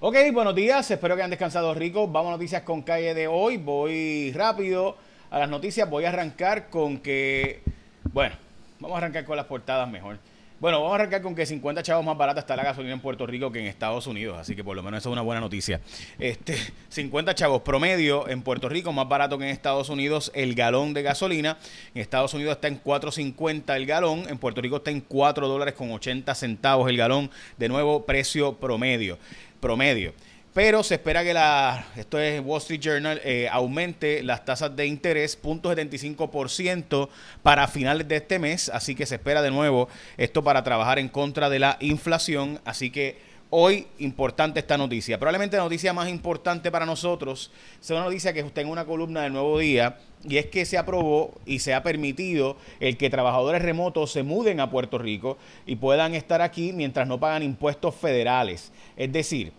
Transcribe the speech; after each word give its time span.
Ok, 0.00 0.14
buenos 0.32 0.54
días, 0.54 0.88
espero 0.92 1.16
que 1.16 1.22
hayan 1.22 1.30
descansado 1.30 1.74
ricos. 1.74 2.12
Vamos 2.12 2.28
a 2.28 2.36
noticias 2.36 2.62
con 2.62 2.82
calle 2.82 3.14
de 3.14 3.26
hoy. 3.26 3.56
Voy 3.56 4.30
rápido 4.32 4.96
a 5.28 5.40
las 5.40 5.48
noticias. 5.48 5.90
Voy 5.90 6.04
a 6.04 6.10
arrancar 6.10 6.70
con 6.70 6.98
que, 6.98 7.64
bueno, 8.12 8.36
vamos 8.78 8.94
a 8.94 8.98
arrancar 8.98 9.24
con 9.24 9.36
las 9.36 9.46
portadas 9.46 9.90
mejor. 9.90 10.20
Bueno, 10.60 10.78
vamos 10.78 10.90
a 10.90 10.94
arrancar 10.96 11.22
con 11.22 11.36
que 11.36 11.46
50 11.46 11.84
chavos 11.84 12.04
más 12.04 12.18
barata 12.18 12.40
está 12.40 12.56
la 12.56 12.64
gasolina 12.64 12.92
en 12.92 12.98
Puerto 12.98 13.24
Rico 13.24 13.52
que 13.52 13.60
en 13.60 13.66
Estados 13.66 14.08
Unidos, 14.08 14.36
así 14.38 14.56
que 14.56 14.64
por 14.64 14.74
lo 14.74 14.82
menos 14.82 14.98
eso 14.98 15.08
es 15.08 15.12
una 15.12 15.22
buena 15.22 15.40
noticia. 15.40 15.80
Este, 16.18 16.56
50 16.88 17.32
chavos 17.36 17.62
promedio 17.62 18.28
en 18.28 18.42
Puerto 18.42 18.68
Rico 18.68 18.92
más 18.92 19.08
barato 19.08 19.38
que 19.38 19.44
en 19.44 19.50
Estados 19.50 19.88
Unidos 19.88 20.32
el 20.34 20.56
galón 20.56 20.94
de 20.94 21.02
gasolina. 21.02 21.58
En 21.94 22.02
Estados 22.02 22.34
Unidos 22.34 22.56
está 22.56 22.66
en 22.66 22.82
4.50 22.82 23.76
el 23.76 23.86
galón, 23.86 24.24
en 24.28 24.36
Puerto 24.36 24.60
Rico 24.60 24.78
está 24.78 24.90
en 24.90 25.00
4 25.00 25.46
dólares 25.46 25.74
con 25.74 25.92
80 25.92 26.34
centavos 26.34 26.90
el 26.90 26.96
galón, 26.96 27.30
de 27.56 27.68
nuevo 27.68 28.04
precio 28.04 28.54
promedio. 28.54 29.16
Promedio 29.60 30.12
pero 30.54 30.82
se 30.82 30.94
espera 30.94 31.22
que 31.22 31.34
la, 31.34 31.86
esto 31.96 32.18
es 32.18 32.40
Wall 32.44 32.58
Street 32.58 32.80
Journal, 32.80 33.20
eh, 33.24 33.48
aumente 33.50 34.22
las 34.22 34.44
tasas 34.44 34.74
de 34.74 34.86
interés 34.86 35.40
0.75% 35.40 37.08
para 37.42 37.68
finales 37.68 38.08
de 38.08 38.16
este 38.16 38.38
mes, 38.38 38.68
así 38.68 38.94
que 38.94 39.06
se 39.06 39.16
espera 39.16 39.42
de 39.42 39.50
nuevo 39.50 39.88
esto 40.16 40.42
para 40.42 40.64
trabajar 40.64 40.98
en 40.98 41.08
contra 41.08 41.48
de 41.48 41.58
la 41.58 41.76
inflación, 41.80 42.60
así 42.64 42.90
que 42.90 43.18
hoy 43.50 43.86
importante 43.98 44.60
esta 44.60 44.76
noticia. 44.76 45.18
Probablemente 45.18 45.56
la 45.56 45.62
noticia 45.62 45.92
más 45.92 46.08
importante 46.08 46.70
para 46.70 46.86
nosotros 46.86 47.50
sea 47.80 47.96
una 47.96 48.06
noticia 48.06 48.32
que 48.32 48.40
está 48.40 48.60
en 48.60 48.68
una 48.68 48.84
columna 48.84 49.22
del 49.22 49.32
Nuevo 49.32 49.58
Día 49.58 49.98
y 50.24 50.36
es 50.36 50.46
que 50.46 50.64
se 50.66 50.78
aprobó 50.78 51.34
y 51.46 51.60
se 51.60 51.74
ha 51.74 51.82
permitido 51.82 52.56
el 52.80 52.96
que 52.96 53.10
trabajadores 53.10 53.62
remotos 53.62 54.12
se 54.12 54.22
muden 54.22 54.60
a 54.60 54.70
Puerto 54.70 54.98
Rico 54.98 55.38
y 55.66 55.76
puedan 55.76 56.14
estar 56.14 56.42
aquí 56.42 56.72
mientras 56.72 57.06
no 57.06 57.20
pagan 57.20 57.42
impuestos 57.42 57.94
federales. 57.94 58.72
Es 58.96 59.12
decir, 59.12 59.52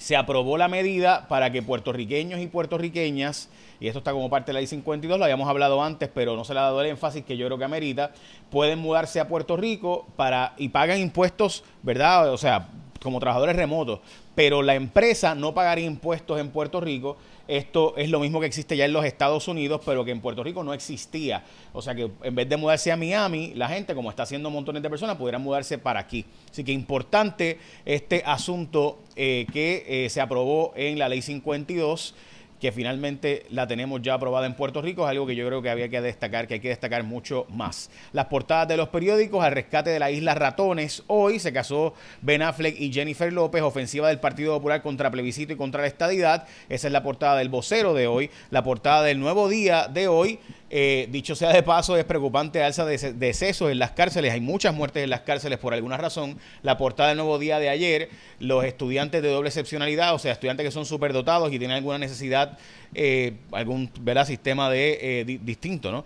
se 0.00 0.16
aprobó 0.16 0.56
la 0.56 0.66
medida 0.66 1.28
para 1.28 1.52
que 1.52 1.62
puertorriqueños 1.62 2.40
y 2.40 2.46
puertorriqueñas, 2.46 3.50
y 3.80 3.86
esto 3.86 3.98
está 3.98 4.12
como 4.12 4.30
parte 4.30 4.46
de 4.46 4.54
la 4.54 4.60
ley 4.60 4.66
52, 4.66 5.18
lo 5.18 5.24
habíamos 5.24 5.46
hablado 5.46 5.82
antes, 5.82 6.08
pero 6.14 6.36
no 6.36 6.44
se 6.44 6.54
le 6.54 6.60
ha 6.60 6.62
dado 6.62 6.80
el 6.80 6.86
énfasis 6.86 7.22
que 7.22 7.36
yo 7.36 7.44
creo 7.44 7.58
que 7.58 7.64
amerita, 7.64 8.12
pueden 8.48 8.78
mudarse 8.78 9.20
a 9.20 9.28
Puerto 9.28 9.58
Rico 9.58 10.06
para 10.16 10.54
y 10.56 10.70
pagan 10.70 10.98
impuestos, 11.00 11.64
¿verdad? 11.82 12.32
O 12.32 12.38
sea, 12.38 12.68
como 13.02 13.20
trabajadores 13.20 13.56
remotos, 13.56 14.00
pero 14.40 14.62
la 14.62 14.74
empresa 14.74 15.34
no 15.34 15.52
pagaría 15.52 15.84
impuestos 15.84 16.40
en 16.40 16.48
Puerto 16.48 16.80
Rico 16.80 17.18
esto 17.46 17.94
es 17.96 18.08
lo 18.08 18.20
mismo 18.20 18.38
que 18.38 18.46
existe 18.46 18.74
ya 18.74 18.84
en 18.84 18.92
los 18.92 19.04
Estados 19.04 19.48
Unidos, 19.48 19.82
pero 19.84 20.04
que 20.04 20.12
en 20.12 20.20
Puerto 20.20 20.44
Rico 20.44 20.62
no 20.62 20.72
existía. 20.72 21.42
O 21.72 21.82
sea 21.82 21.96
que 21.96 22.08
en 22.22 22.34
vez 22.36 22.48
de 22.48 22.56
mudarse 22.56 22.92
a 22.92 22.96
Miami, 22.96 23.52
la 23.56 23.68
gente, 23.68 23.92
como 23.92 24.08
está 24.08 24.22
haciendo 24.22 24.50
montones 24.50 24.84
de 24.84 24.88
personas, 24.88 25.16
pudieran 25.16 25.42
mudarse 25.42 25.76
para 25.76 25.98
aquí. 25.98 26.24
Así 26.48 26.62
que 26.62 26.70
importante 26.70 27.58
este 27.84 28.22
asunto 28.24 29.00
eh, 29.16 29.46
que 29.52 29.84
eh, 29.88 30.08
se 30.10 30.20
aprobó 30.20 30.72
en 30.76 30.96
la 30.98 31.08
ley 31.08 31.22
52 31.22 32.14
que 32.60 32.72
finalmente 32.72 33.46
la 33.50 33.66
tenemos 33.66 34.02
ya 34.02 34.14
aprobada 34.14 34.46
en 34.46 34.54
Puerto 34.54 34.82
Rico, 34.82 35.04
es 35.04 35.10
algo 35.10 35.26
que 35.26 35.34
yo 35.34 35.46
creo 35.46 35.62
que 35.62 35.70
había 35.70 35.88
que 35.88 36.00
destacar, 36.00 36.46
que 36.46 36.54
hay 36.54 36.60
que 36.60 36.68
destacar 36.68 37.02
mucho 37.02 37.46
más. 37.48 37.90
Las 38.12 38.26
portadas 38.26 38.68
de 38.68 38.76
los 38.76 38.90
periódicos, 38.90 39.42
al 39.42 39.52
rescate 39.52 39.90
de 39.90 39.98
la 39.98 40.10
isla 40.10 40.34
Ratones, 40.34 41.02
hoy 41.06 41.38
se 41.38 41.52
casó 41.52 41.94
Ben 42.20 42.42
Affleck 42.42 42.78
y 42.78 42.92
Jennifer 42.92 43.32
López, 43.32 43.62
ofensiva 43.62 44.08
del 44.08 44.20
Partido 44.20 44.54
Popular 44.54 44.82
contra 44.82 45.10
plebiscito 45.10 45.54
y 45.54 45.56
contra 45.56 45.80
la 45.80 45.88
estadidad, 45.88 46.46
esa 46.68 46.86
es 46.86 46.92
la 46.92 47.02
portada 47.02 47.38
del 47.38 47.48
vocero 47.48 47.94
de 47.94 48.06
hoy, 48.06 48.30
la 48.50 48.62
portada 48.62 49.02
del 49.02 49.18
nuevo 49.18 49.48
día 49.48 49.88
de 49.88 50.08
hoy, 50.08 50.38
eh, 50.72 51.08
dicho 51.10 51.34
sea 51.34 51.52
de 51.52 51.64
paso, 51.64 51.96
es 51.96 52.04
preocupante 52.04 52.62
alza 52.62 52.84
de 52.84 52.96
decesos 53.14 53.72
en 53.72 53.80
las 53.80 53.90
cárceles. 53.90 54.32
Hay 54.32 54.40
muchas 54.40 54.72
muertes 54.72 55.02
en 55.02 55.10
las 55.10 55.22
cárceles 55.22 55.58
por 55.58 55.74
alguna 55.74 55.96
razón. 55.96 56.38
La 56.62 56.76
portada 56.78 57.08
del 57.08 57.18
nuevo 57.18 57.40
día 57.40 57.58
de 57.58 57.68
ayer, 57.68 58.08
los 58.40 58.64
estudiantes 58.64 59.22
de 59.22 59.28
doble 59.28 59.48
excepcionalidad, 59.48 60.14
o 60.14 60.18
sea, 60.18 60.32
estudiantes 60.32 60.64
que 60.64 60.72
son 60.72 60.84
superdotados 60.84 61.52
y 61.52 61.58
tienen 61.58 61.76
alguna 61.76 61.98
necesidad, 61.98 62.58
eh, 62.94 63.34
algún 63.52 63.90
¿verdad? 64.00 64.26
sistema 64.26 64.68
de 64.68 65.20
eh, 65.20 65.38
distinto, 65.42 65.92
¿no? 65.92 66.04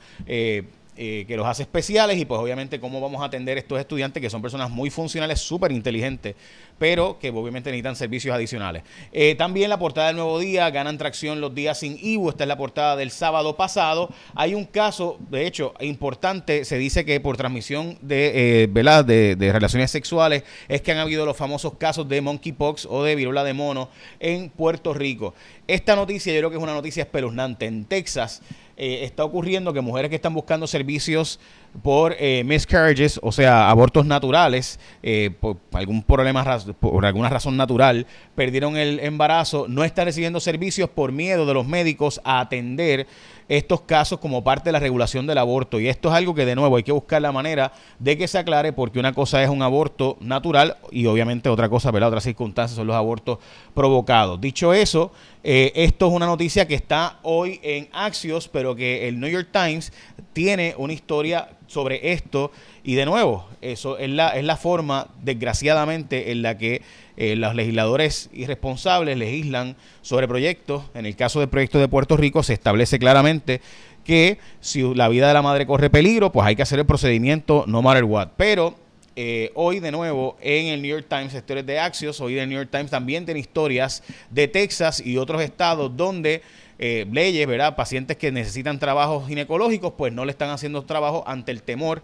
Eh, 0.96 1.24
que 1.26 1.36
los 1.36 1.44
hace 1.44 1.62
especiales 1.62 2.16
y 2.18 2.24
pues 2.24 2.40
obviamente 2.40 2.78
cómo 2.78 3.00
vamos 3.00 3.20
a 3.20 3.24
atender 3.24 3.58
estos 3.58 3.80
estudiantes 3.80 4.20
que 4.20 4.30
son 4.30 4.40
personas 4.40 4.70
muy 4.70 4.90
funcionales, 4.90 5.40
súper 5.40 5.72
inteligentes, 5.72 6.36
pero 6.78 7.18
que 7.18 7.30
obviamente 7.30 7.70
necesitan 7.70 7.96
servicios 7.96 8.32
adicionales. 8.32 8.84
Eh, 9.10 9.34
también 9.34 9.70
la 9.70 9.78
portada 9.80 10.06
del 10.06 10.16
Nuevo 10.16 10.38
Día, 10.38 10.70
ganan 10.70 10.96
tracción 10.96 11.40
los 11.40 11.52
días 11.52 11.80
sin 11.80 11.98
IBU, 12.00 12.28
esta 12.28 12.44
es 12.44 12.48
la 12.48 12.56
portada 12.56 12.94
del 12.94 13.10
sábado 13.10 13.56
pasado. 13.56 14.08
Hay 14.36 14.54
un 14.54 14.66
caso, 14.66 15.18
de 15.30 15.48
hecho, 15.48 15.74
importante, 15.80 16.64
se 16.64 16.78
dice 16.78 17.04
que 17.04 17.18
por 17.18 17.36
transmisión 17.36 17.98
de, 18.00 18.62
eh, 18.62 19.02
de, 19.04 19.34
de 19.34 19.52
relaciones 19.52 19.90
sexuales 19.90 20.44
es 20.68 20.80
que 20.80 20.92
han 20.92 20.98
habido 20.98 21.26
los 21.26 21.36
famosos 21.36 21.74
casos 21.74 22.08
de 22.08 22.20
monkeypox 22.20 22.86
o 22.88 23.02
de 23.02 23.16
viruela 23.16 23.42
de 23.42 23.52
mono 23.52 23.88
en 24.20 24.48
Puerto 24.48 24.94
Rico. 24.94 25.34
Esta 25.66 25.96
noticia 25.96 26.32
yo 26.32 26.38
creo 26.38 26.50
que 26.50 26.56
es 26.56 26.62
una 26.62 26.74
noticia 26.74 27.02
espeluznante. 27.02 27.66
En 27.66 27.84
Texas 27.84 28.42
eh, 28.76 29.04
está 29.04 29.24
ocurriendo 29.24 29.72
que 29.72 29.80
mujeres 29.80 30.08
que 30.08 30.16
están 30.16 30.34
buscando 30.34 30.66
servicios 30.66 31.38
por 31.82 32.14
eh, 32.18 32.44
miscarriages, 32.44 33.18
o 33.22 33.32
sea, 33.32 33.68
abortos 33.68 34.06
naturales, 34.06 34.78
eh, 35.02 35.30
por 35.40 35.58
algún 35.72 36.02
problema, 36.02 36.44
por 36.80 37.04
alguna 37.04 37.28
razón 37.28 37.56
natural, 37.56 38.06
perdieron 38.34 38.76
el 38.76 39.00
embarazo, 39.00 39.66
no 39.68 39.84
están 39.84 40.06
recibiendo 40.06 40.40
servicios 40.40 40.88
por 40.88 41.12
miedo 41.12 41.46
de 41.46 41.54
los 41.54 41.66
médicos 41.66 42.20
a 42.24 42.40
atender 42.40 43.06
estos 43.48 43.82
casos 43.82 44.18
como 44.20 44.42
parte 44.42 44.68
de 44.68 44.72
la 44.72 44.78
regulación 44.80 45.26
del 45.26 45.38
aborto. 45.38 45.78
Y 45.78 45.88
esto 45.88 46.08
es 46.08 46.14
algo 46.14 46.34
que 46.34 46.46
de 46.46 46.54
nuevo 46.54 46.76
hay 46.76 46.82
que 46.82 46.92
buscar 46.92 47.20
la 47.20 47.32
manera 47.32 47.72
de 47.98 48.16
que 48.16 48.28
se 48.28 48.38
aclare 48.38 48.72
porque 48.72 48.98
una 48.98 49.12
cosa 49.12 49.42
es 49.42 49.50
un 49.50 49.62
aborto 49.62 50.16
natural 50.20 50.76
y 50.90 51.06
obviamente 51.06 51.48
otra 51.48 51.68
cosa, 51.68 51.90
¿verdad? 51.90 52.08
Otras 52.08 52.24
circunstancias 52.24 52.76
son 52.76 52.86
los 52.86 52.96
abortos 52.96 53.38
provocados. 53.74 54.40
Dicho 54.40 54.72
eso, 54.72 55.12
eh, 55.42 55.72
esto 55.74 56.06
es 56.06 56.12
una 56.12 56.26
noticia 56.26 56.66
que 56.66 56.74
está 56.74 57.18
hoy 57.22 57.60
en 57.62 57.88
Axios, 57.92 58.48
pero 58.48 58.74
que 58.74 59.08
el 59.08 59.20
New 59.20 59.30
York 59.30 59.48
Times 59.52 59.92
tiene 60.32 60.74
una 60.78 60.92
historia 60.92 61.48
sobre 61.66 62.12
esto 62.12 62.50
y 62.82 62.94
de 62.94 63.06
nuevo, 63.06 63.48
eso 63.60 63.98
es 63.98 64.10
la, 64.10 64.28
es 64.30 64.44
la 64.44 64.56
forma, 64.56 65.08
desgraciadamente, 65.22 66.32
en 66.32 66.42
la 66.42 66.58
que 66.58 66.82
eh, 67.16 67.36
los 67.36 67.54
legisladores 67.54 68.30
irresponsables 68.32 69.16
legislan 69.16 69.76
sobre 70.02 70.28
proyectos. 70.28 70.84
En 70.94 71.06
el 71.06 71.16
caso 71.16 71.40
del 71.40 71.48
proyecto 71.48 71.78
de 71.78 71.88
Puerto 71.88 72.16
Rico 72.16 72.42
se 72.42 72.52
establece 72.52 72.98
claramente 72.98 73.60
que 74.04 74.38
si 74.60 74.82
la 74.94 75.08
vida 75.08 75.28
de 75.28 75.34
la 75.34 75.42
madre 75.42 75.66
corre 75.66 75.90
peligro, 75.90 76.30
pues 76.30 76.46
hay 76.46 76.56
que 76.56 76.62
hacer 76.62 76.78
el 76.78 76.86
procedimiento 76.86 77.64
no 77.66 77.82
matter 77.82 78.04
what. 78.04 78.28
Pero 78.36 78.74
eh, 79.16 79.52
hoy 79.54 79.80
de 79.80 79.90
nuevo 79.90 80.36
en 80.40 80.66
el 80.66 80.82
New 80.82 80.90
York 80.90 81.06
Times, 81.08 81.34
historias 81.34 81.66
de 81.66 81.78
Axios, 81.78 82.20
hoy 82.20 82.38
el 82.38 82.48
New 82.48 82.58
York 82.58 82.70
Times 82.70 82.90
también 82.90 83.24
tiene 83.24 83.40
historias 83.40 84.02
de 84.30 84.48
Texas 84.48 85.04
y 85.04 85.16
otros 85.16 85.42
estados 85.42 85.96
donde 85.96 86.42
eh, 86.78 87.06
leyes, 87.10 87.46
¿verdad? 87.46 87.76
Pacientes 87.76 88.16
que 88.16 88.32
necesitan 88.32 88.78
trabajos 88.78 89.28
ginecológicos, 89.28 89.94
pues 89.96 90.12
no 90.12 90.24
le 90.24 90.32
están 90.32 90.50
haciendo 90.50 90.82
trabajo 90.82 91.22
ante 91.26 91.52
el 91.52 91.62
temor 91.62 92.02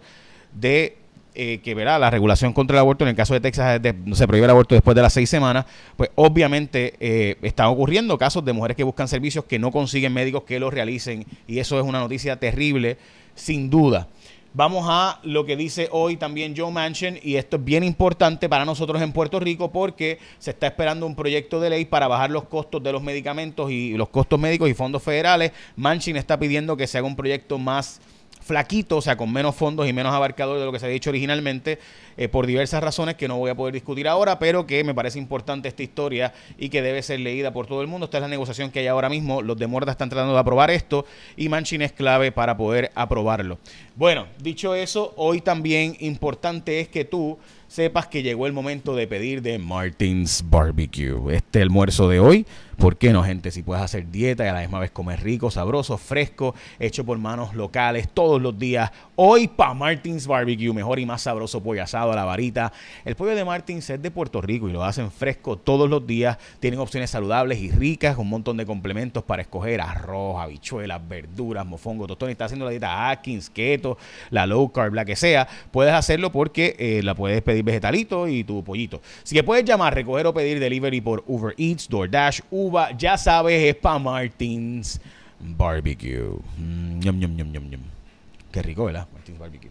de 0.53 0.97
eh, 1.33 1.61
que 1.63 1.75
verá 1.75 1.97
la 1.97 2.09
regulación 2.09 2.51
contra 2.51 2.75
el 2.75 2.79
aborto 2.81 3.05
en 3.05 3.09
el 3.09 3.15
caso 3.15 3.33
de 3.33 3.39
Texas 3.39 3.79
no 4.03 4.15
se 4.15 4.27
prohíbe 4.27 4.43
el 4.43 4.49
aborto 4.49 4.75
después 4.75 4.95
de 4.95 5.01
las 5.01 5.13
seis 5.13 5.29
semanas, 5.29 5.65
pues 5.95 6.09
obviamente 6.15 6.95
eh, 6.99 7.37
están 7.41 7.67
ocurriendo 7.67 8.17
casos 8.17 8.43
de 8.43 8.51
mujeres 8.51 8.75
que 8.75 8.83
buscan 8.83 9.07
servicios 9.07 9.45
que 9.45 9.57
no 9.57 9.71
consiguen 9.71 10.11
médicos 10.11 10.43
que 10.43 10.59
los 10.59 10.73
realicen 10.73 11.25
y 11.47 11.59
eso 11.59 11.79
es 11.79 11.85
una 11.85 11.99
noticia 11.99 12.37
terrible, 12.37 12.97
sin 13.33 13.69
duda. 13.69 14.09
Vamos 14.53 14.85
a 14.89 15.21
lo 15.23 15.45
que 15.45 15.55
dice 15.55 15.87
hoy 15.91 16.17
también 16.17 16.53
Joe 16.57 16.71
Manchin 16.71 17.17
y 17.23 17.35
esto 17.35 17.55
es 17.55 17.63
bien 17.63 17.85
importante 17.85 18.49
para 18.49 18.65
nosotros 18.65 19.01
en 19.01 19.13
Puerto 19.13 19.39
Rico 19.39 19.71
porque 19.71 20.19
se 20.39 20.51
está 20.51 20.67
esperando 20.67 21.05
un 21.05 21.15
proyecto 21.15 21.61
de 21.61 21.69
ley 21.69 21.85
para 21.85 22.09
bajar 22.09 22.31
los 22.31 22.43
costos 22.43 22.83
de 22.83 22.91
los 22.91 23.01
medicamentos 23.01 23.71
y 23.71 23.93
los 23.93 24.09
costos 24.09 24.37
médicos 24.37 24.69
y 24.69 24.73
fondos 24.73 25.01
federales. 25.03 25.53
Manchin 25.77 26.17
está 26.17 26.37
pidiendo 26.37 26.75
que 26.75 26.85
se 26.85 26.97
haga 26.97 27.07
un 27.07 27.15
proyecto 27.15 27.57
más 27.57 28.01
flaquito, 28.41 28.97
o 28.97 29.01
sea, 29.01 29.15
con 29.15 29.31
menos 29.31 29.55
fondos 29.55 29.87
y 29.87 29.93
menos 29.93 30.13
abarcador 30.13 30.59
de 30.59 30.65
lo 30.65 30.71
que 30.71 30.79
se 30.79 30.85
había 30.85 30.95
dicho 30.95 31.09
originalmente, 31.09 31.79
eh, 32.17 32.27
por 32.27 32.45
diversas 32.45 32.83
razones 32.83 33.15
que 33.15 33.27
no 33.27 33.37
voy 33.37 33.51
a 33.51 33.55
poder 33.55 33.73
discutir 33.73 34.07
ahora, 34.07 34.39
pero 34.39 34.67
que 34.67 34.83
me 34.83 34.93
parece 34.93 35.19
importante 35.19 35.67
esta 35.67 35.83
historia 35.83 36.33
y 36.57 36.69
que 36.69 36.81
debe 36.81 37.01
ser 37.01 37.19
leída 37.19 37.51
por 37.53 37.67
todo 37.67 37.81
el 37.81 37.87
mundo. 37.87 38.05
Esta 38.05 38.17
es 38.17 38.21
la 38.21 38.27
negociación 38.27 38.71
que 38.71 38.79
hay 38.79 38.87
ahora 38.87 39.09
mismo. 39.09 39.41
Los 39.41 39.57
de 39.57 39.67
Morda 39.67 39.91
están 39.91 40.09
tratando 40.09 40.33
de 40.33 40.39
aprobar 40.39 40.71
esto 40.71 41.05
y 41.37 41.49
Manchin 41.49 41.81
es 41.81 41.91
clave 41.91 42.31
para 42.31 42.57
poder 42.57 42.91
aprobarlo. 42.95 43.59
Bueno, 43.95 44.27
dicho 44.41 44.75
eso, 44.75 45.13
hoy 45.15 45.41
también 45.41 45.95
importante 45.99 46.79
es 46.79 46.87
que 46.87 47.05
tú 47.05 47.37
sepas 47.71 48.07
que 48.07 48.21
llegó 48.21 48.47
el 48.47 48.51
momento 48.51 48.97
de 48.97 49.07
pedir 49.07 49.41
de 49.41 49.57
Martins 49.57 50.43
Barbecue. 50.49 51.33
Este 51.33 51.61
almuerzo 51.61 52.09
de 52.09 52.19
hoy 52.19 52.45
¿por 52.81 52.97
qué 52.97 53.13
no, 53.13 53.23
gente? 53.23 53.51
Si 53.51 53.61
puedes 53.61 53.83
hacer 53.83 54.09
dieta 54.09 54.43
y 54.43 54.47
a 54.47 54.53
la 54.53 54.61
misma 54.61 54.79
vez 54.79 54.89
comer 54.89 55.21
rico, 55.21 55.51
sabroso, 55.51 55.99
fresco, 55.99 56.55
hecho 56.79 57.05
por 57.05 57.19
manos 57.19 57.53
locales 57.53 58.09
todos 58.11 58.41
los 58.41 58.57
días. 58.57 58.91
Hoy 59.15 59.47
pa 59.47 59.75
Martins 59.75 60.25
Barbecue, 60.25 60.73
mejor 60.73 60.97
y 60.97 61.05
más 61.05 61.21
sabroso 61.21 61.61
pollo 61.61 61.83
asado 61.83 62.11
a 62.11 62.15
la 62.15 62.25
varita. 62.25 62.73
El 63.05 63.15
pollo 63.15 63.35
de 63.35 63.45
Martins 63.45 63.87
es 63.91 64.01
de 64.01 64.09
Puerto 64.09 64.41
Rico 64.41 64.67
y 64.67 64.71
lo 64.71 64.83
hacen 64.83 65.11
fresco 65.11 65.57
todos 65.57 65.87
los 65.91 66.07
días. 66.07 66.39
Tienen 66.59 66.79
opciones 66.79 67.11
saludables 67.11 67.59
y 67.59 67.69
ricas, 67.69 68.17
un 68.17 68.29
montón 68.29 68.57
de 68.57 68.65
complementos 68.65 69.23
para 69.23 69.43
escoger 69.43 69.79
arroz, 69.79 70.41
habichuelas, 70.41 71.07
verduras, 71.07 71.63
mofongo, 71.63 72.07
tostón. 72.07 72.29
Y 72.29 72.31
está 72.31 72.45
haciendo 72.45 72.65
la 72.65 72.71
dieta 72.71 73.11
Atkins, 73.11 73.51
keto, 73.51 73.99
la 74.31 74.47
low 74.47 74.71
carb, 74.71 74.95
la 74.95 75.05
que 75.05 75.15
sea. 75.15 75.47
Puedes 75.69 75.93
hacerlo 75.93 76.31
porque 76.31 76.75
eh, 76.79 77.01
la 77.03 77.13
puedes 77.13 77.43
pedir 77.43 77.60
vegetalito 77.63 78.27
y 78.27 78.43
tu 78.43 78.63
pollito. 78.63 79.01
Si 79.23 79.35
que 79.35 79.43
puedes 79.43 79.65
llamar, 79.65 79.93
recoger 79.93 80.27
o 80.27 80.33
pedir 80.33 80.59
delivery 80.59 81.01
por 81.01 81.23
Uber 81.27 81.53
Eats, 81.57 81.87
DoorDash, 81.89 82.41
Uva, 82.51 82.95
ya 82.97 83.17
sabes, 83.17 83.61
es 83.63 83.75
para 83.75 83.99
Martins 83.99 84.99
Barbecue. 85.39 86.37
Mm, 86.57 86.99
Qué 88.51 88.61
rico, 88.61 88.85
¿verdad? 88.85 89.07
Martins 89.13 89.39
Barbecue. 89.39 89.69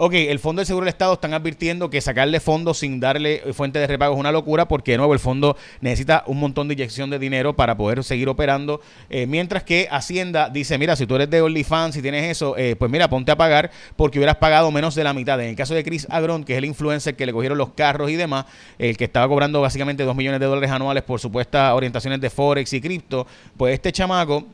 Ok, 0.00 0.14
el 0.14 0.38
Fondo 0.38 0.60
del 0.60 0.66
Seguro 0.68 0.84
del 0.84 0.92
Estado 0.92 1.14
están 1.14 1.34
advirtiendo 1.34 1.90
que 1.90 2.00
sacarle 2.00 2.38
fondos 2.38 2.78
sin 2.78 3.00
darle 3.00 3.42
fuente 3.52 3.80
de 3.80 3.86
repago 3.88 4.14
es 4.14 4.20
una 4.20 4.30
locura 4.30 4.68
porque 4.68 4.92
de 4.92 4.96
nuevo 4.96 5.12
el 5.12 5.18
fondo 5.18 5.56
necesita 5.80 6.22
un 6.28 6.38
montón 6.38 6.68
de 6.68 6.74
inyección 6.74 7.10
de 7.10 7.18
dinero 7.18 7.56
para 7.56 7.76
poder 7.76 8.04
seguir 8.04 8.28
operando. 8.28 8.80
Eh, 9.10 9.26
mientras 9.26 9.64
que 9.64 9.88
Hacienda 9.90 10.50
dice, 10.50 10.78
mira, 10.78 10.94
si 10.94 11.04
tú 11.04 11.16
eres 11.16 11.28
de 11.30 11.42
OnlyFans, 11.42 11.96
si 11.96 12.00
tienes 12.00 12.30
eso, 12.30 12.56
eh, 12.56 12.76
pues 12.76 12.92
mira, 12.92 13.10
ponte 13.10 13.32
a 13.32 13.36
pagar 13.36 13.72
porque 13.96 14.20
hubieras 14.20 14.36
pagado 14.36 14.70
menos 14.70 14.94
de 14.94 15.02
la 15.02 15.12
mitad. 15.12 15.40
En 15.40 15.48
el 15.48 15.56
caso 15.56 15.74
de 15.74 15.82
Chris 15.82 16.06
Agron, 16.08 16.44
que 16.44 16.52
es 16.52 16.58
el 16.58 16.66
influencer 16.66 17.16
que 17.16 17.26
le 17.26 17.32
cogieron 17.32 17.58
los 17.58 17.70
carros 17.70 18.08
y 18.08 18.14
demás, 18.14 18.46
el 18.78 18.96
que 18.96 19.02
estaba 19.02 19.26
cobrando 19.26 19.60
básicamente 19.60 20.04
2 20.04 20.14
millones 20.14 20.38
de 20.38 20.46
dólares 20.46 20.70
anuales 20.70 21.02
por 21.02 21.18
supuestas 21.18 21.72
orientaciones 21.72 22.20
de 22.20 22.30
Forex 22.30 22.72
y 22.72 22.80
cripto, 22.80 23.26
pues 23.56 23.74
este 23.74 23.90
chamaco 23.90 24.46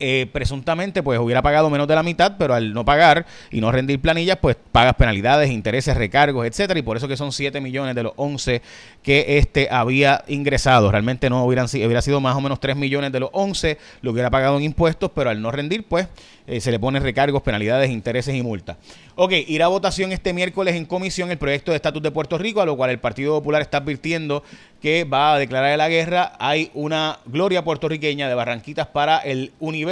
eh, 0.00 0.28
presuntamente 0.32 1.02
pues 1.02 1.18
hubiera 1.18 1.42
pagado 1.42 1.70
menos 1.70 1.86
de 1.86 1.94
la 1.94 2.02
mitad, 2.02 2.36
pero 2.38 2.54
al 2.54 2.72
no 2.72 2.84
pagar 2.84 3.26
y 3.50 3.60
no 3.60 3.70
rendir 3.70 4.00
planillas, 4.00 4.38
pues 4.40 4.56
pagas 4.72 4.94
penalidades, 4.94 5.50
intereses, 5.50 5.96
recargos, 5.96 6.46
etcétera, 6.46 6.78
y 6.78 6.82
por 6.82 6.96
eso 6.96 7.08
que 7.08 7.16
son 7.16 7.32
7 7.32 7.60
millones 7.60 7.94
de 7.94 8.02
los 8.02 8.12
11 8.16 8.62
que 9.02 9.38
este 9.38 9.68
había 9.70 10.24
ingresado. 10.26 10.90
Realmente 10.90 11.30
no 11.30 11.44
hubieran 11.44 11.66
hubiera 11.66 12.02
sido 12.02 12.20
más 12.20 12.36
o 12.36 12.40
menos 12.40 12.60
3 12.60 12.76
millones 12.76 13.12
de 13.12 13.20
los 13.20 13.30
11 13.32 13.78
lo 14.02 14.10
hubiera 14.10 14.30
pagado 14.30 14.56
en 14.56 14.64
impuestos, 14.64 15.10
pero 15.14 15.30
al 15.30 15.40
no 15.40 15.50
rendir, 15.50 15.84
pues 15.84 16.08
eh, 16.46 16.60
se 16.60 16.70
le 16.70 16.78
ponen 16.78 17.02
recargos, 17.02 17.42
penalidades, 17.42 17.90
intereses 17.90 18.34
y 18.34 18.42
multas. 18.42 18.76
Ok, 19.16 19.32
irá 19.46 19.66
a 19.66 19.68
votación 19.68 20.12
este 20.12 20.32
miércoles 20.32 20.74
en 20.74 20.84
comisión 20.84 21.30
el 21.30 21.38
proyecto 21.38 21.70
de 21.70 21.76
estatus 21.76 22.02
de 22.02 22.10
Puerto 22.10 22.36
Rico, 22.36 22.60
a 22.60 22.66
lo 22.66 22.76
cual 22.76 22.90
el 22.90 22.98
Partido 22.98 23.34
Popular 23.34 23.62
está 23.62 23.78
advirtiendo 23.78 24.42
que 24.82 25.04
va 25.04 25.34
a 25.34 25.38
declarar 25.38 25.78
la 25.78 25.88
guerra. 25.88 26.32
Hay 26.38 26.70
una 26.74 27.18
gloria 27.24 27.64
puertorriqueña 27.64 28.28
de 28.28 28.34
Barranquitas 28.34 28.88
para 28.88 29.18
el 29.18 29.52
universo 29.60 29.83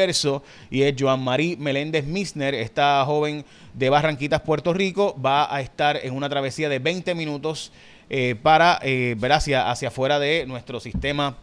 y 0.70 0.82
es 0.82 0.94
Joan 0.98 1.22
Marie 1.22 1.56
Meléndez 1.56 2.04
Misner, 2.04 2.54
esta 2.54 3.04
joven 3.04 3.44
de 3.74 3.90
Barranquitas, 3.90 4.40
Puerto 4.40 4.72
Rico, 4.72 5.16
va 5.24 5.54
a 5.54 5.60
estar 5.60 5.98
en 6.02 6.14
una 6.14 6.28
travesía 6.28 6.68
de 6.68 6.78
20 6.78 7.14
minutos 7.14 7.72
eh, 8.08 8.34
para 8.42 8.78
eh, 8.82 9.14
ver 9.18 9.32
hacia, 9.32 9.70
hacia 9.70 9.88
afuera 9.88 10.18
de 10.18 10.46
nuestro 10.46 10.80
sistema 10.80 11.36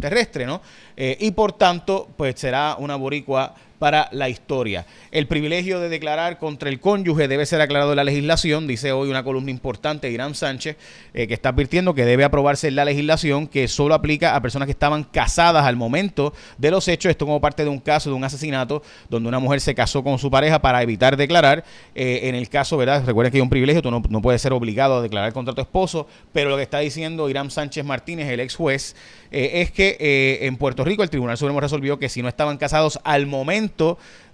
terrestre, 0.00 0.46
¿no? 0.46 0.60
Eh, 0.96 1.16
y 1.20 1.30
por 1.32 1.52
tanto, 1.52 2.08
pues 2.16 2.38
será 2.38 2.76
una 2.78 2.96
boricua 2.96 3.54
para 3.78 4.08
la 4.12 4.28
historia. 4.28 4.86
El 5.10 5.26
privilegio 5.26 5.80
de 5.80 5.88
declarar 5.88 6.38
contra 6.38 6.68
el 6.68 6.80
cónyuge 6.80 7.28
debe 7.28 7.46
ser 7.46 7.60
aclarado 7.60 7.92
en 7.92 7.96
la 7.96 8.04
legislación, 8.04 8.66
dice 8.66 8.92
hoy 8.92 9.08
una 9.08 9.22
columna 9.22 9.50
importante 9.50 10.08
de 10.08 10.12
Irán 10.12 10.34
Sánchez, 10.34 10.76
eh, 11.14 11.26
que 11.26 11.34
está 11.34 11.50
advirtiendo 11.50 11.94
que 11.94 12.04
debe 12.04 12.24
aprobarse 12.24 12.70
la 12.70 12.84
legislación 12.84 13.46
que 13.46 13.68
solo 13.68 13.94
aplica 13.94 14.34
a 14.34 14.42
personas 14.42 14.66
que 14.66 14.72
estaban 14.72 15.04
casadas 15.04 15.64
al 15.64 15.76
momento 15.76 16.32
de 16.58 16.70
los 16.70 16.88
hechos. 16.88 17.10
Esto 17.10 17.26
como 17.26 17.40
parte 17.40 17.62
de 17.62 17.70
un 17.70 17.78
caso 17.78 18.10
de 18.10 18.16
un 18.16 18.24
asesinato 18.24 18.82
donde 19.08 19.28
una 19.28 19.38
mujer 19.38 19.60
se 19.60 19.74
casó 19.74 20.02
con 20.02 20.18
su 20.18 20.30
pareja 20.30 20.60
para 20.60 20.82
evitar 20.82 21.16
declarar. 21.16 21.64
Eh, 21.94 22.20
en 22.24 22.34
el 22.34 22.48
caso, 22.48 22.76
¿verdad? 22.76 23.04
Recuerden 23.06 23.30
que 23.30 23.38
hay 23.38 23.42
un 23.42 23.50
privilegio, 23.50 23.82
tú 23.82 23.90
no, 23.90 24.02
no 24.08 24.20
puedes 24.20 24.42
ser 24.42 24.52
obligado 24.52 24.98
a 24.98 25.02
declarar 25.02 25.32
contra 25.32 25.54
tu 25.54 25.60
esposo, 25.60 26.06
pero 26.32 26.50
lo 26.50 26.56
que 26.56 26.62
está 26.62 26.80
diciendo 26.80 27.28
Irán 27.28 27.50
Sánchez 27.50 27.84
Martínez, 27.84 28.28
el 28.28 28.40
ex 28.40 28.56
juez, 28.56 28.96
eh, 29.30 29.62
es 29.62 29.70
que 29.70 30.38
en 30.42 30.56
Puerto 30.56 30.84
Rico 30.84 31.02
el 31.02 31.10
Tribunal 31.10 31.36
Supremo 31.36 31.60
resolvió 31.60 31.98
que 31.98 32.08
si 32.08 32.22
no 32.22 32.28
estaban 32.28 32.56
casados 32.56 32.98
al 33.04 33.26
momento 33.26 33.67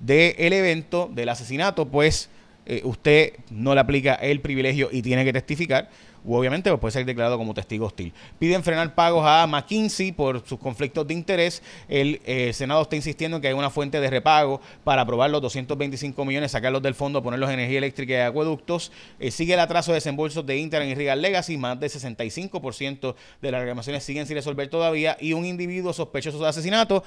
del 0.01 0.53
evento, 0.53 1.11
del 1.13 1.29
asesinato, 1.29 1.87
pues 1.87 2.29
eh, 2.67 2.81
usted 2.85 3.35
no 3.51 3.75
le 3.75 3.81
aplica 3.81 4.15
el 4.15 4.41
privilegio 4.41 4.89
y 4.91 5.03
tiene 5.03 5.25
que 5.25 5.33
testificar 5.33 5.89
o 6.27 6.39
obviamente 6.39 6.71
pues, 6.71 6.81
puede 6.81 6.93
ser 6.93 7.05
declarado 7.05 7.37
como 7.37 7.55
testigo 7.55 7.87
hostil. 7.87 8.13
Piden 8.39 8.63
frenar 8.63 8.95
pagos 8.95 9.25
a 9.27 9.47
McKinsey 9.47 10.13
por 10.13 10.47
sus 10.47 10.59
conflictos 10.59 11.07
de 11.07 11.15
interés. 11.15 11.63
El 11.89 12.21
eh, 12.25 12.53
Senado 12.53 12.83
está 12.83 12.97
insistiendo 12.97 13.37
en 13.37 13.43
que 13.43 13.49
hay 13.49 13.55
una 13.55 13.71
fuente 13.71 14.01
de 14.01 14.09
repago 14.09 14.61
para 14.83 15.03
aprobar 15.03 15.31
los 15.31 15.43
225 15.43 16.25
millones, 16.25 16.53
sacarlos 16.53 16.83
del 16.83 16.95
fondo, 16.95 17.23
ponerlos 17.23 17.51
en 17.51 17.59
energía 17.59 17.79
eléctrica 17.79 18.15
y 18.15 18.21
acueductos. 18.21 18.91
Eh, 19.21 19.31
sigue 19.31 19.55
el 19.55 19.61
atraso 19.61 19.93
de 19.93 19.97
desembolsos 19.97 20.45
de 20.47 20.57
Inter 20.57 20.83
y 20.87 20.95
Regal 20.95 21.21
Legacy, 21.21 21.57
más 21.59 21.79
del 21.79 21.91
65% 21.91 23.15
de 23.43 23.51
las 23.53 23.61
reclamaciones 23.61 24.03
siguen 24.03 24.27
sin 24.27 24.37
resolver 24.37 24.69
todavía 24.69 25.17
y 25.21 25.33
un 25.35 25.45
individuo 25.45 25.93
sospechoso 25.93 26.39
de 26.39 26.49
asesinato 26.49 27.05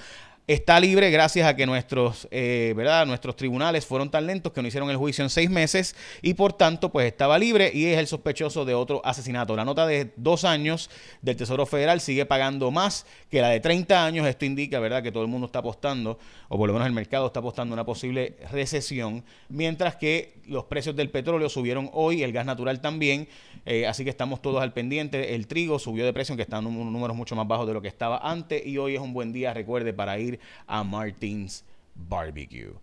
está 0.47 0.79
libre 0.79 1.11
gracias 1.11 1.45
a 1.45 1.57
que 1.57 1.65
nuestros, 1.65 2.25
eh, 2.31 2.73
¿verdad? 2.73 3.05
nuestros 3.05 3.35
tribunales 3.35 3.85
fueron 3.85 4.09
tan 4.09 4.25
lentos 4.25 4.53
que 4.53 4.61
no 4.61 4.69
hicieron 4.69 4.89
el 4.89 4.95
juicio 4.95 5.21
en 5.21 5.29
seis 5.29 5.49
meses 5.49 5.93
y 6.21 6.35
por 6.35 6.53
tanto 6.53 6.89
pues 6.89 7.05
estaba 7.05 7.37
libre 7.37 7.69
y 7.73 7.87
es 7.87 7.99
el 7.99 8.07
sospechoso 8.07 8.63
de 8.63 8.73
otro 8.73 9.01
asesinato. 9.03 9.57
La 9.57 9.65
nota 9.65 9.85
de 9.85 10.13
dos 10.15 10.45
años 10.45 10.89
del 11.21 11.35
Tesoro 11.35 11.65
Federal 11.65 11.99
sigue 11.99 12.25
pagando 12.25 12.71
más 12.71 13.05
que 13.29 13.41
la 13.41 13.49
de 13.49 13.59
30 13.59 14.05
años. 14.05 14.25
Esto 14.25 14.45
indica 14.45 14.79
¿verdad? 14.79 15.03
que 15.03 15.11
todo 15.11 15.23
el 15.23 15.29
mundo 15.29 15.47
está 15.47 15.59
apostando, 15.59 16.17
o 16.47 16.57
por 16.57 16.67
lo 16.67 16.73
menos 16.73 16.87
el 16.87 16.93
mercado 16.93 17.27
está 17.27 17.41
apostando 17.41 17.73
una 17.73 17.85
posible 17.85 18.37
recesión, 18.49 19.25
mientras 19.49 19.97
que 19.97 20.37
los 20.47 20.63
precios 20.63 20.95
del 20.95 21.09
petróleo 21.09 21.49
subieron 21.49 21.89
hoy, 21.91 22.23
el 22.23 22.31
gas 22.31 22.45
natural 22.45 22.79
también, 22.79 23.27
eh, 23.65 23.85
así 23.85 24.05
que 24.05 24.09
estamos 24.09 24.41
todos 24.41 24.61
al 24.61 24.71
pendiente. 24.71 25.35
El 25.35 25.45
trigo 25.47 25.77
subió 25.77 26.05
de 26.05 26.13
precio, 26.13 26.31
aunque 26.31 26.43
está 26.43 26.59
en 26.59 26.67
un 26.67 26.93
números 26.93 27.17
mucho 27.17 27.35
más 27.35 27.45
bajos 27.45 27.67
de 27.67 27.73
lo 27.73 27.81
que 27.81 27.89
estaba 27.89 28.19
antes 28.19 28.65
y 28.65 28.77
hoy 28.77 28.95
es 28.95 29.01
un 29.01 29.13
buen 29.13 29.33
día, 29.33 29.53
recuerde, 29.53 29.91
para 29.91 30.17
a 30.65 30.83
Martins 30.83 31.63
Barbecue. 31.95 32.73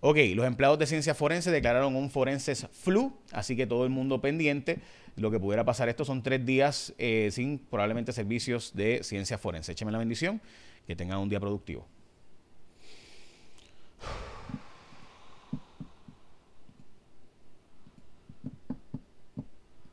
Ok, 0.00 0.16
los 0.34 0.46
empleados 0.46 0.78
de 0.78 0.86
ciencia 0.86 1.14
forense 1.14 1.50
declararon 1.50 1.94
un 1.94 2.10
forenses 2.10 2.66
flu, 2.72 3.12
así 3.30 3.54
que 3.54 3.66
todo 3.66 3.84
el 3.84 3.90
mundo 3.90 4.20
pendiente. 4.20 4.80
Lo 5.16 5.30
que 5.30 5.38
pudiera 5.38 5.64
pasar 5.64 5.88
esto 5.88 6.04
son 6.04 6.22
tres 6.22 6.44
días 6.44 6.92
eh, 6.98 7.28
sin 7.30 7.58
probablemente 7.58 8.12
servicios 8.12 8.72
de 8.74 9.04
ciencia 9.04 9.38
forense. 9.38 9.72
Écheme 9.72 9.92
la 9.92 9.98
bendición, 9.98 10.40
que 10.86 10.96
tengan 10.96 11.18
un 11.18 11.28
día 11.28 11.38
productivo. 11.38 11.86